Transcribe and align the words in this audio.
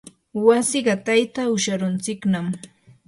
wasi 0.45 0.79
qatayta 0.87 1.41
usharuntsiknam. 1.55 2.47